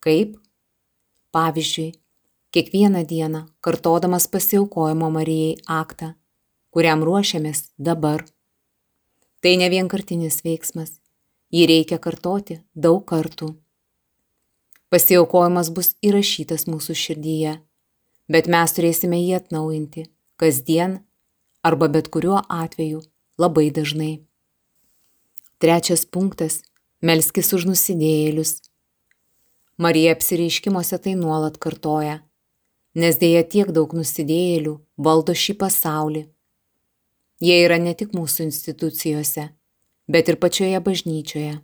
Kaip? 0.00 0.38
Pavyzdžiui, 1.30 1.92
kiekvieną 2.56 3.04
dieną 3.06 3.44
kartodamas 3.60 4.26
pasiaukojimo 4.32 5.10
Marijai 5.12 5.58
aktą, 5.68 6.14
kuriam 6.72 7.04
ruošiamės 7.04 7.68
dabar. 7.78 8.24
Tai 9.40 9.52
ne 9.60 9.68
vienkartinis 9.72 10.40
veiksmas, 10.44 10.96
jį 11.52 11.66
reikia 11.68 12.00
kartoti 12.00 12.60
daug 12.74 13.04
kartų. 13.04 13.52
Pasiaukojimas 14.90 15.70
bus 15.70 15.92
įrašytas 16.02 16.66
mūsų 16.66 16.96
širdyje, 16.96 17.52
bet 18.32 18.48
mes 18.50 18.74
turėsime 18.74 19.20
jį 19.20 19.36
atnaujinti 19.38 20.08
kasdien 20.40 20.98
arba 21.62 21.92
bet 21.92 22.08
kuriuo 22.08 22.40
atveju 22.48 23.04
labai 23.38 23.68
dažnai. 23.70 24.29
Trečias 25.60 26.06
punktas- 26.08 26.62
melskis 27.06 27.52
už 27.52 27.66
nusidėjėlius. 27.68 28.62
Marija 29.76 30.14
apsireiškimuose 30.16 30.96
tai 31.04 31.12
nuolat 31.14 31.58
kartoja, 31.60 32.22
nes 32.94 33.18
dėja 33.20 33.42
tiek 33.44 33.68
daug 33.68 33.92
nusidėjėlių 33.92 34.80
valdo 34.96 35.36
šį 35.36 35.54
pasaulį. 35.60 36.22
Jie 37.44 37.58
yra 37.66 37.76
ne 37.76 37.92
tik 37.92 38.16
mūsų 38.16 38.48
institucijose, 38.48 39.50
bet 40.08 40.28
ir 40.30 40.36
pačioje 40.36 40.80
bažnyčioje. 40.80 41.60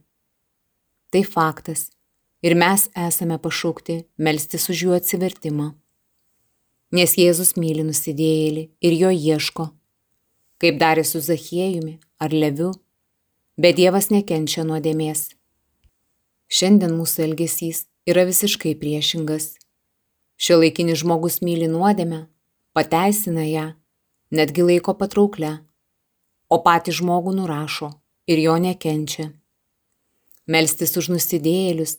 Tai 1.10 1.22
faktas 1.24 1.88
ir 2.42 2.54
mes 2.54 2.90
esame 2.92 3.38
pašaukti 3.38 4.04
melstis 4.18 4.68
už 4.68 4.76
jų 4.84 4.96
atsivertimą. 5.00 5.74
Nes 6.92 7.16
Jėzus 7.16 7.56
myli 7.56 7.80
nusidėjėlį 7.82 8.70
ir 8.80 8.92
jo 8.92 9.08
ieško, 9.08 9.72
kaip 10.60 10.74
darė 10.76 11.04
su 11.04 11.18
Zachiejumi 11.18 11.98
ar 12.20 12.30
Leviu 12.30 12.74
bet 13.56 13.76
Dievas 13.80 14.10
nekenčia 14.12 14.64
nuodėmės. 14.68 15.30
Šiandien 16.52 16.92
mūsų 16.94 17.24
elgesys 17.24 17.86
yra 18.06 18.26
visiškai 18.28 18.76
priešingas. 18.78 19.56
Šio 20.36 20.60
laikinis 20.60 21.00
žmogus 21.00 21.40
myli 21.40 21.68
nuodėmę, 21.72 22.26
pateisina 22.76 23.46
ją, 23.48 23.66
netgi 24.30 24.66
laiko 24.68 24.92
patrauklę, 25.00 25.54
o 26.52 26.60
patį 26.62 26.98
žmogų 27.00 27.32
nurašo 27.38 27.94
ir 28.28 28.42
jo 28.44 28.58
nekenčia. 28.60 29.30
Melstis 30.46 30.92
už 31.00 31.08
nusidėjėlius 31.14 31.96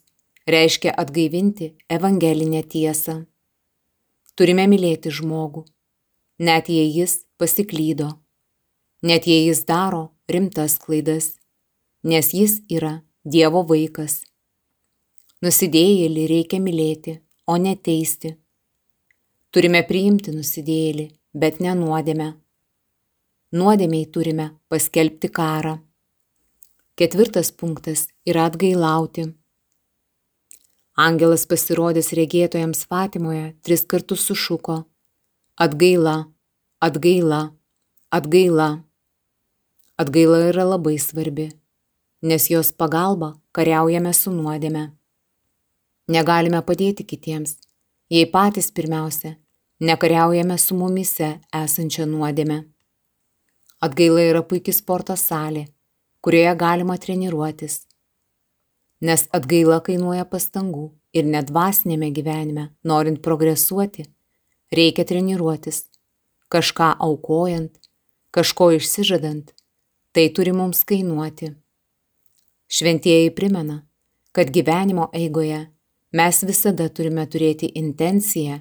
reiškia 0.48 0.94
atgaivinti 0.94 1.74
evangelinę 1.92 2.62
tiesą. 2.64 3.26
Turime 4.38 4.68
mylėti 4.70 5.12
žmogų, 5.12 5.66
net 6.40 6.70
jei 6.70 6.88
jis 6.94 7.24
pasiklydo, 7.42 8.14
net 9.02 9.26
jei 9.28 9.50
jis 9.50 9.66
daro 9.66 10.14
rimtas 10.30 10.78
klaidas 10.78 11.34
nes 12.08 12.32
jis 12.34 12.62
yra 12.72 13.02
Dievo 13.28 13.66
vaikas. 13.68 14.22
Nusidėjėlį 15.44 16.22
reikia 16.32 16.60
mylėti, 16.64 17.18
o 17.52 17.58
ne 17.60 17.74
teisti. 17.76 18.32
Turime 19.52 19.82
priimti 19.90 20.32
nusidėjėlį, 20.32 21.08
bet 21.36 21.60
ne 21.60 21.74
nuodėmę. 21.76 22.30
Nuodėmiai 23.60 24.08
turime 24.08 24.48
paskelbti 24.72 25.32
karą. 25.36 25.76
Ketvirtas 26.96 27.52
punktas 27.52 28.08
yra 28.24 28.48
atgailauti. 28.48 29.28
Angelas 30.96 31.44
pasirodęs 31.52 32.14
regėtojams 32.16 32.88
Fatimoje 32.88 33.52
tris 33.68 33.84
kartus 33.84 34.24
sušuko- 34.32 34.80
atgaila, 35.66 36.18
atgaila, 36.80 37.44
atgaila. 38.10 38.72
Atgaila 40.00 40.44
yra 40.50 40.64
labai 40.64 40.96
svarbi 40.96 41.52
nes 42.22 42.50
jos 42.50 42.72
pagalba 42.72 43.34
kariaujame 43.52 44.14
su 44.14 44.32
nuodėme. 44.32 44.92
Negalime 46.08 46.62
padėti 46.64 47.04
kitiems, 47.04 47.58
jei 48.10 48.26
patys 48.32 48.72
pirmiausia 48.72 49.36
nekariaujame 49.80 50.58
su 50.58 50.76
mumise 50.76 51.38
esančia 51.54 52.06
nuodėme. 52.10 52.64
Atgaila 53.84 54.24
yra 54.26 54.42
puikia 54.42 54.74
sporto 54.74 55.14
salė, 55.14 55.68
kurioje 56.26 56.56
galima 56.58 56.98
treniruotis. 56.98 57.84
Nes 59.06 59.28
atgaila 59.38 59.78
kainuoja 59.86 60.26
pastangų 60.26 60.90
ir 61.14 61.28
nedvasinėme 61.30 62.10
gyvenime, 62.14 62.72
norint 62.84 63.22
progresuoti, 63.22 64.08
reikia 64.74 65.06
treniruotis, 65.06 65.84
kažką 66.50 66.96
aukojant, 66.98 67.78
kažko 68.34 68.72
išsižadant, 68.80 69.54
tai 70.12 70.30
turi 70.34 70.56
mums 70.58 70.82
kainuoti. 70.90 71.54
Šventieji 72.68 73.36
primena, 73.36 73.88
kad 74.32 74.50
gyvenimo 74.52 75.10
eigoje 75.14 75.60
mes 76.12 76.44
visada 76.44 76.90
turime 76.90 77.24
turėti 77.26 77.70
intenciją 77.80 78.60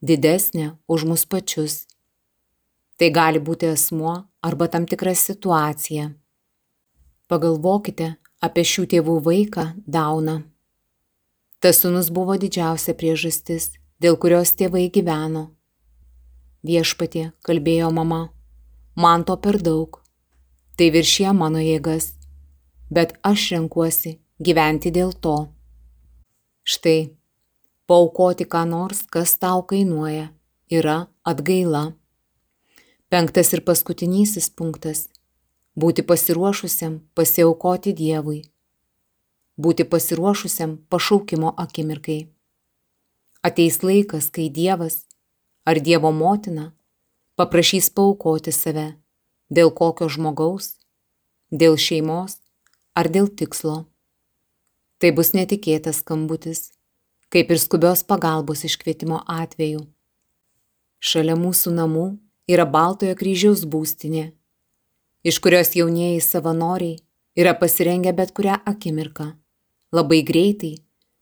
didesnę 0.00 0.78
už 0.88 1.04
mus 1.04 1.24
pačius. 1.28 1.84
Tai 2.96 3.10
gali 3.10 3.40
būti 3.40 3.68
asmuo 3.72 4.14
arba 4.40 4.68
tam 4.68 4.86
tikra 4.88 5.12
situacija. 5.12 6.10
Pagalvokite 7.28 8.14
apie 8.40 8.64
šių 8.72 8.86
tėvų 8.94 9.18
vaiką 9.28 9.66
Dauną. 9.86 10.40
Tas 11.60 11.80
sunus 11.84 12.08
buvo 12.12 12.36
didžiausia 12.40 12.96
priežastis, 12.96 13.72
dėl 14.00 14.16
kurios 14.20 14.56
tėvai 14.56 14.88
gyveno. 14.92 15.50
Viešpatie, 16.64 17.30
kalbėjo 17.44 17.92
mama, 17.92 18.28
man 18.96 19.24
to 19.28 19.36
per 19.36 19.60
daug. 19.60 20.00
Tai 20.76 20.88
viršė 20.96 21.32
mano 21.36 21.60
jėgas, 21.60 22.12
bet 22.90 23.14
aš 23.22 23.50
renkuosi 23.54 24.18
gyventi 24.40 24.90
dėl 24.94 25.12
to. 25.12 25.36
Štai, 26.64 27.14
paukoti 27.86 28.46
ką 28.48 28.64
nors, 28.68 29.04
kas 29.12 29.36
tau 29.38 29.62
kainuoja, 29.68 30.30
yra 30.70 31.06
atgaila. 31.24 31.92
Penktas 33.08 33.52
ir 33.52 33.60
paskutinysis 33.60 34.50
punktas- 34.50 35.08
būti 35.80 36.02
pasiruošusiam 36.02 37.00
pasiaukoti 37.14 37.92
Dievui. 37.92 38.42
Būti 39.58 39.84
pasiruošusiam 39.84 40.78
pašaukimo 40.90 41.54
akimirkai. 41.56 42.28
Ateis 43.42 43.82
laikas, 43.82 44.30
kai 44.32 44.48
Dievas 44.48 45.04
ar 45.64 45.76
Dievo 45.80 46.10
motina 46.12 46.72
paprašys 47.36 47.90
paukoti 47.90 48.52
save 48.52 48.96
dėl 49.50 49.70
kokio 49.70 50.08
žmogaus, 50.08 50.76
dėl 51.52 51.76
šeimos 51.76 52.43
ar 52.94 53.10
dėl 53.10 53.28
tikslo. 53.28 53.84
Tai 55.02 55.10
bus 55.16 55.32
netikėtas 55.34 56.00
skambutis, 56.02 56.70
kaip 57.34 57.50
ir 57.50 57.58
skubios 57.58 58.04
pagalbos 58.06 58.64
iškvietimo 58.68 59.20
atveju. 59.26 59.82
Šalia 61.02 61.34
mūsų 61.36 61.74
namų 61.74 62.06
yra 62.48 62.64
Baltojo 62.64 63.16
kryžiaus 63.18 63.64
būstinė, 63.68 64.30
iš 65.26 65.40
kurios 65.42 65.74
jaunieji 65.76 66.22
savanoriai 66.24 67.00
yra 67.36 67.54
pasirengę 67.58 68.14
bet 68.16 68.32
kurią 68.36 68.60
akimirką, 68.64 69.32
labai 69.92 70.22
greitai, 70.22 70.76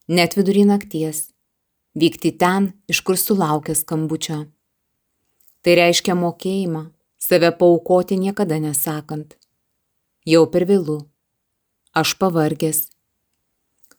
net 0.08 0.36
vidurį 0.36 0.66
nakties, 0.68 1.30
vykti 1.96 2.34
ten, 2.38 2.72
iš 2.88 3.00
kur 3.06 3.16
sulaukia 3.16 3.74
skambučio. 3.78 4.42
Tai 5.62 5.78
reiškia 5.78 6.14
mokėjimą 6.18 6.90
save 7.22 7.52
paukoti 7.58 8.18
niekada 8.18 8.58
nesakant. 8.58 9.36
Jau 10.26 10.44
per 10.50 10.66
vėlų. 10.66 10.98
Aš 11.92 12.14
pavargęs, 12.18 12.86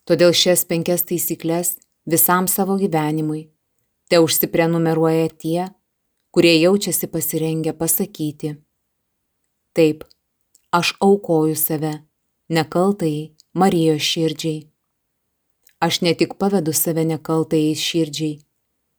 Todėl 0.03 0.33
šias 0.35 0.65
penkias 0.67 1.05
taisyklės 1.07 1.77
visam 2.11 2.49
savo 2.51 2.75
gyvenimui 2.79 3.45
te 4.11 4.19
užsiprenumeruoja 4.19 5.29
tie, 5.39 5.69
kurie 6.35 6.57
jaučiasi 6.59 7.07
pasirengę 7.07 7.71
pasakyti. 7.79 8.57
Taip, 9.73 10.03
aš 10.75 10.91
aukoju 10.99 11.55
save, 11.55 11.93
nekaltai 12.51 13.31
Marijos 13.55 14.03
širdžiai. 14.03 14.59
Aš 15.79 16.01
ne 16.03 16.13
tik 16.19 16.35
pavedu 16.41 16.73
save 16.75 17.05
nekaltai 17.07 17.71
širdžiai, 17.79 18.41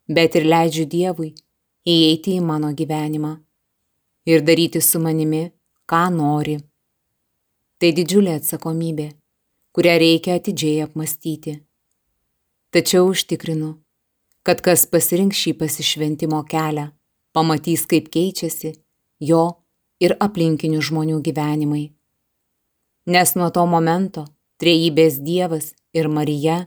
bet 0.09 0.39
ir 0.41 0.49
leidžiu 0.49 0.89
Dievui 0.89 1.35
įeiti 1.85 2.39
į 2.39 2.45
mano 2.49 2.73
gyvenimą 2.73 3.35
ir 4.25 4.41
daryti 4.41 4.81
su 4.81 5.03
manimi, 5.05 5.51
ką 5.85 6.07
nori. 6.17 6.63
Tai 7.85 7.91
didžiulė 7.93 8.39
atsakomybė 8.39 9.11
kurią 9.75 9.99
reikia 9.99 10.35
atidžiai 10.39 10.83
apmastyti. 10.87 11.53
Tačiau 12.71 13.09
užtikrinu, 13.11 13.71
kad 14.47 14.63
kas 14.63 14.87
pasirinks 14.93 15.41
šį 15.43 15.53
pasišventimo 15.59 16.41
kelią, 16.51 16.87
pamatys, 17.35 17.83
kaip 17.91 18.07
keičiasi 18.15 18.71
jo 19.31 19.43
ir 20.05 20.15
aplinkinių 20.27 20.81
žmonių 20.89 21.19
gyvenimai. 21.27 21.85
Nes 23.11 23.35
nuo 23.35 23.51
to 23.51 23.67
momento 23.67 24.25
trejybės 24.63 25.19
Dievas 25.27 25.73
ir 25.93 26.09
Marija 26.09 26.61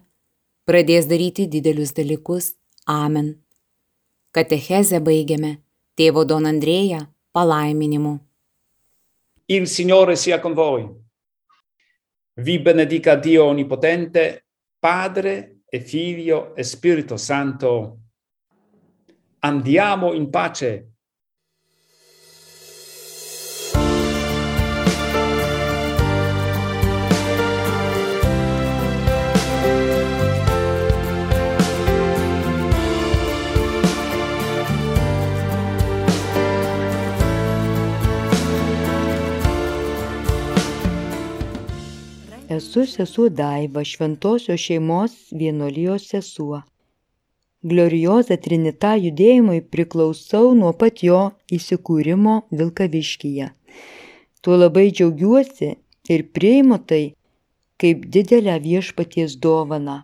pradės 0.67 1.07
daryti 1.07 1.47
didelius 1.47 1.95
dalykus. 1.95 2.53
Amen. 2.87 3.37
Katechezę 4.35 4.99
baigiame 4.99 5.57
tėvo 5.95 6.27
Don 6.27 6.45
Andrėja 6.45 7.07
palaiminimu. 7.31 8.17
Il 9.47 9.67
Signore 9.67 10.15
sia 10.15 10.43
con 10.43 10.55
voi. 10.55 11.06
Vi 12.39 12.59
benedica 12.59 13.15
Dio 13.15 13.45
Onnipotente, 13.45 14.45
Padre 14.77 15.61
e 15.67 15.79
Figlio 15.79 16.53
e 16.55 16.63
Spirito 16.63 17.17
Santo. 17.17 18.01
Andiamo 19.39 20.13
in 20.13 20.29
pace. 20.29 20.96
Esu 42.57 42.85
sesuo 42.85 43.29
Daiva, 43.29 43.83
šventosios 43.83 44.59
šeimos 44.59 45.11
vienolijos 45.39 46.05
sesuo. 46.11 46.61
Glorioza 47.69 48.37
Trinita 48.45 48.93
judėjimui 49.03 49.59
priklausau 49.73 50.53
nuo 50.59 50.71
pat 50.81 51.03
jo 51.07 51.19
įsikūrimo 51.57 52.37
Vilkaviškyje. 52.61 53.49
Tuo 54.41 54.57
labai 54.63 54.87
džiaugiuosi 54.89 55.69
ir 56.15 56.25
priimu 56.37 56.79
tai 56.89 57.03
kaip 57.83 58.09
didelę 58.15 58.57
viešpaties 58.65 59.37
dovaną. 59.45 59.99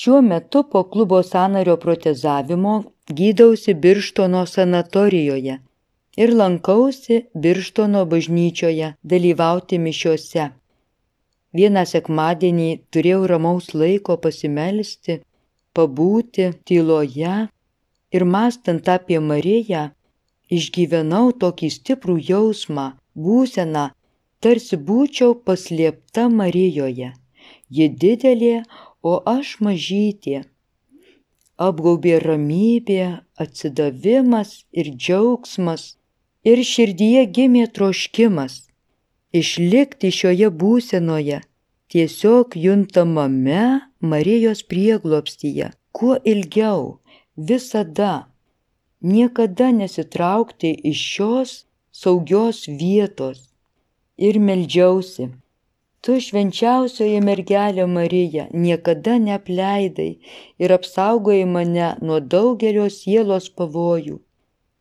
Šiuo 0.00 0.20
metu 0.28 0.64
po 0.72 0.84
klubo 0.92 1.22
sanario 1.32 1.80
protezavimo 1.86 2.76
gydausi 3.20 3.78
Birštono 3.84 4.46
sanatorijoje 4.54 5.60
ir 6.22 6.38
lankausi 6.42 7.26
Birštono 7.34 8.08
bažnyčioje 8.14 8.96
dalyvauti 9.14 9.78
mišiuose. 9.88 10.50
Vieną 11.58 11.82
sekmadienį 11.90 12.68
turėjau 12.94 13.22
ramaus 13.32 13.72
laiko 13.74 14.16
pasimelsti, 14.24 15.16
pabūti 15.74 16.50
tyloje 16.66 17.32
ir 18.14 18.24
mastant 18.34 18.90
apie 18.94 19.18
Mariją, 19.30 19.88
išgyvenau 20.58 21.32
tokį 21.42 21.70
stiprų 21.76 22.16
jausmą, 22.28 22.86
būseną, 23.24 23.88
tarsi 24.42 24.78
būčiau 24.78 25.34
paslėpta 25.46 26.28
Marijoje. 26.30 27.10
Ji 27.70 27.90
didelė, 28.02 28.62
o 29.02 29.18
aš 29.34 29.56
mažytė. 29.66 30.44
Apgaubė 31.58 32.18
ramybė, 32.22 33.02
atsidavimas 33.42 34.54
ir 34.72 34.94
džiaugsmas, 34.94 35.96
ir 36.46 36.62
širdyje 36.72 37.26
gimė 37.36 37.66
troškimas 37.74 38.69
išlikti 39.32 40.10
šioje 40.10 40.50
būsenoje, 40.50 41.40
tiesiog 41.90 42.56
juntamame 42.56 43.62
Marijos 44.00 44.62
prieglopstyje, 44.70 45.70
kuo 45.92 46.16
ilgiau, 46.24 47.00
visada, 47.36 48.14
niekada 49.00 49.70
nesitraukti 49.80 50.72
iš 50.92 51.04
šios 51.14 51.52
saugios 51.92 52.66
vietos. 52.80 53.46
Ir 54.16 54.38
meldžiausi. 54.38 55.30
Tu 56.04 56.16
švenčiausioji 56.24 57.20
mergelė 57.24 57.84
Marija 57.88 58.46
niekada 58.52 59.18
neapleidai 59.20 60.10
ir 60.64 60.74
apsaugojai 60.76 61.46
mane 61.56 61.88
nuo 62.00 62.20
daugelio 62.34 62.86
sielos 62.92 63.48
pavojų. 63.60 64.16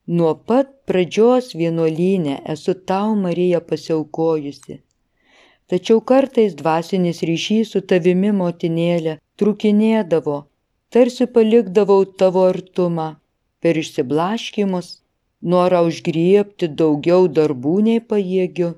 Nuo 0.09 0.29
pat 0.49 0.69
pradžios 0.89 1.51
vienuolynė 1.53 2.39
esu 2.51 2.73
tau, 2.91 3.11
Marija, 3.23 3.59
pasiaukojusi. 3.71 4.77
Tačiau 5.69 5.99
kartais 6.11 6.55
dvasinis 6.57 7.19
ryšys 7.29 7.73
su 7.75 7.81
tavimi, 7.91 8.31
motinėlė, 8.37 9.11
trukinėdavo, 9.37 10.37
tarsi 10.89 11.27
palikdavau 11.35 12.07
tavo 12.21 12.45
artumą 12.49 13.05
per 13.61 13.77
išsiblaškimus, 13.81 14.87
norą 15.53 15.81
užgriepti 15.91 16.71
daugiau 16.79 17.27
darbų 17.39 17.73
nei 17.89 18.01
pajėgiu, 18.13 18.69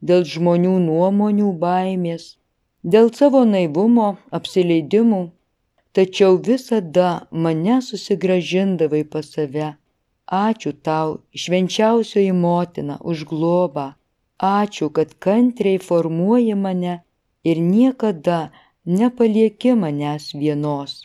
dėl 0.00 0.24
žmonių 0.30 0.72
nuomonių 0.86 1.50
baimės, 1.66 2.24
dėl 2.94 3.12
savo 3.18 3.42
naivumo, 3.50 4.08
apsileidimų, 4.40 5.20
tačiau 5.92 6.40
visada 6.48 7.12
mane 7.44 7.76
susigražindavai 7.90 9.02
pas 9.16 9.28
save. 9.36 9.68
Ačiū 10.28 10.72
tau, 10.84 11.24
švenčiausioji 11.32 12.32
motina, 12.36 12.98
už 13.00 13.24
globą. 13.24 13.94
Ačiū, 14.38 14.90
kad 14.92 15.14
kantriai 15.24 15.78
formuoji 15.80 16.54
mane 16.54 17.00
ir 17.44 17.56
niekada 17.64 18.50
nepalieki 18.84 19.72
manęs 19.72 20.34
vienos. 20.36 21.02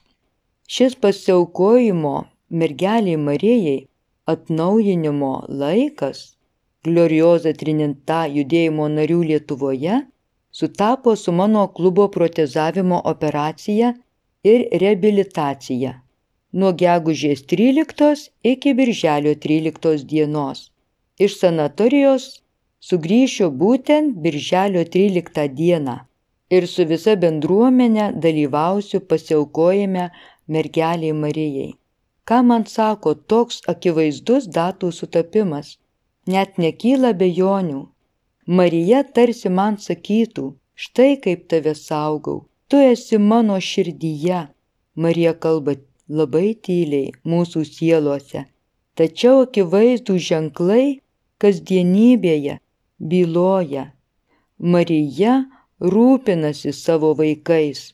Šis 0.67 0.95
pasiaukojimo 0.95 2.15
mergeliai 2.49 3.17
Marijai 3.17 3.87
atnaujinimo 4.27 5.33
laikas 5.47 6.35
Glorioza 6.83 7.53
Trinita 7.55 8.25
judėjimo 8.27 8.89
narių 8.91 9.23
Lietuvoje 9.31 10.03
sutapo 10.51 11.15
su 11.15 11.31
mano 11.31 11.67
klubo 11.67 12.07
protezavimo 12.11 13.01
operacija 13.13 13.93
ir 14.43 14.67
reabilitacija 14.83 16.02
nuo 16.53 16.71
gegužės 16.83 17.43
13 17.53 18.29
iki 18.53 18.73
birželio 18.79 19.35
13 19.47 20.07
dienos. 20.13 20.69
Iš 21.25 21.37
sanatorijos 21.41 22.25
sugrįšiu 22.89 23.51
būtent 23.61 24.17
birželio 24.25 24.83
13 24.97 25.47
dieną 25.59 25.99
ir 26.55 26.67
su 26.73 26.85
visa 26.89 27.15
bendruomenė 27.23 28.09
dalyvausiu 28.25 29.01
pasiaukojime 29.11 30.09
mergeliai 30.55 31.15
Marijai. 31.23 31.71
Ką 32.27 32.39
man 32.49 32.65
sako 32.73 33.13
toks 33.31 33.61
akivaizdus 33.73 34.45
datų 34.57 34.91
sutapimas? 34.99 35.77
Net 36.33 36.59
nekyla 36.65 37.11
bejonių. 37.21 37.81
Marija 38.59 39.01
tarsi 39.15 39.49
man 39.49 39.79
sakytų, 39.85 40.45
štai 40.83 41.11
kaip 41.23 41.47
tave 41.51 41.73
saugau, 41.79 42.37
tu 42.67 42.79
esi 42.93 43.19
mano 43.31 43.57
širdyje. 43.69 44.41
Marija 45.03 45.33
kalba 45.45 45.75
labai 46.09 46.53
tyliai 46.55 47.13
mūsų 47.27 47.63
sielose, 47.69 48.45
tačiau 48.99 49.43
akivaizdų 49.47 50.17
ženklai 50.19 50.85
kasdienybėje 51.43 52.59
byloja. 52.99 53.89
Marija 54.59 55.33
rūpinasi 55.81 56.71
savo 56.73 57.13
vaikais. 57.19 57.93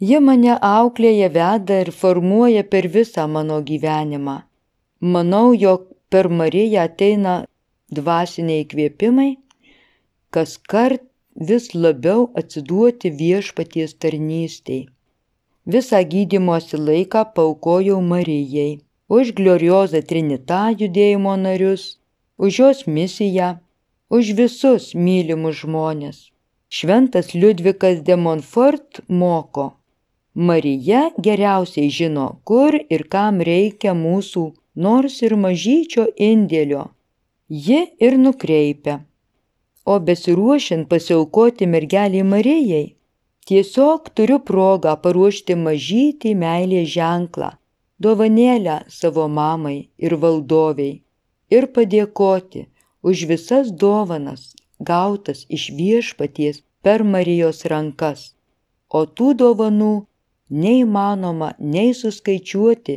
Ji 0.00 0.18
mane 0.20 0.56
auklėja, 0.68 1.28
veda 1.32 1.80
ir 1.84 1.90
formuoja 1.92 2.64
per 2.64 2.88
visą 2.88 3.26
mano 3.28 3.60
gyvenimą. 3.62 4.42
Manau, 5.00 5.52
jog 5.54 5.88
per 6.10 6.28
Mariją 6.28 6.86
ateina 6.88 7.34
dvasiniai 7.92 8.64
įkvėpimai, 8.64 9.30
kas 10.34 10.56
kart 10.72 11.04
vis 11.50 11.70
labiau 11.74 12.30
atsiduoti 12.40 13.10
viešpaties 13.20 13.96
tarnystėj. 14.02 14.86
Visą 15.66 16.00
gydimosi 16.12 16.76
laiką 16.76 17.24
paukojau 17.34 18.00
Marijai, 18.12 18.80
už 19.08 19.32
gloriozą 19.38 20.00
Trinitą 20.08 20.62
judėjimo 20.80 21.36
narius, 21.44 21.84
už 22.38 22.58
jos 22.60 22.86
misiją, 22.86 23.48
už 24.10 24.34
visus 24.40 24.92
mylimus 24.94 25.62
žmonės. 25.62 26.18
Šventas 26.68 27.32
Liudvikas 27.34 28.02
de 28.02 28.16
Montfort 28.16 29.00
moko, 29.08 29.66
Marija 30.34 31.10
geriausiai 31.18 31.88
žino, 31.88 32.40
kur 32.44 32.74
ir 32.74 33.04
kam 33.06 33.38
reikia 33.38 33.92
mūsų 33.94 34.42
nors 34.74 35.20
ir 35.22 35.36
mažyčio 35.38 36.08
indėlio. 36.18 36.88
Ji 37.48 37.78
ir 38.02 38.16
nukreipia. 38.18 38.96
O 39.86 40.00
besiruošiant 40.00 40.88
pasiaukoti 40.90 41.68
mergeliai 41.70 42.26
Marijai, 42.26 42.96
tiesiog 43.48 44.10
turiu 44.16 44.38
progą 44.50 44.94
paruošti 45.04 45.56
mažytį 45.66 46.34
meilės 46.42 46.88
ženklą, 46.96 47.50
dovanėlę 48.04 48.76
savo 48.98 49.26
mamai 49.38 49.78
ir 49.98 50.16
valdoviai 50.24 50.94
ir 51.56 51.66
padėkoti 51.76 52.66
už 53.04 53.26
visas 53.30 53.70
dovanas, 53.84 54.54
gautas 54.80 55.44
iš 55.56 55.70
viešpaties 55.78 56.62
per 56.84 57.04
Marijos 57.04 57.64
rankas, 57.72 58.32
o 58.88 59.04
tų 59.06 59.34
dovanų 59.42 59.94
neįmanoma 60.62 61.54
nei 61.58 61.92
suskaičiuoti, 62.00 62.96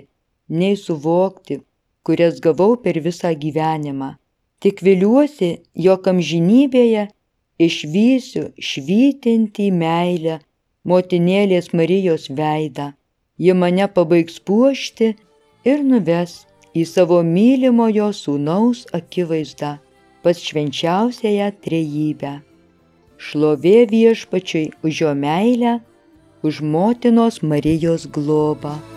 nei 0.60 0.76
suvokti, 0.76 1.62
kurias 2.04 2.40
gavau 2.44 2.76
per 2.84 3.00
visą 3.04 3.34
gyvenimą. 3.44 4.16
Tik 4.64 4.82
viliuosi, 4.82 5.50
jog 5.86 6.08
amžinybėje 6.12 7.08
išvysiu 7.60 8.52
švytinti 8.58 9.72
meilę 9.74 10.40
motinėlės 10.88 11.74
Marijos 11.74 12.30
veidą. 12.30 12.94
Ji 13.38 13.54
mane 13.54 13.88
pabaigs 13.94 14.40
puošti 14.40 15.14
ir 15.68 15.84
nuves 15.86 16.46
į 16.78 16.86
savo 16.90 17.20
mylimojo 17.26 18.10
sūnaus 18.14 18.86
akivaizdą 18.98 19.78
pas 20.24 20.42
švenčiausiąją 20.44 21.52
trejybę. 21.64 22.34
Šlovė 23.18 23.80
viešpačiui 23.90 24.66
už 24.86 25.02
jo 25.02 25.16
meilę, 25.16 25.80
už 26.44 26.62
motinos 26.62 27.42
Marijos 27.42 28.06
globą. 28.14 28.97